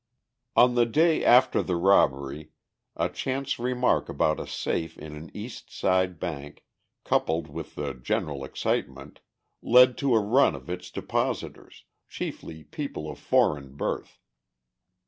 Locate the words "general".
7.93-8.43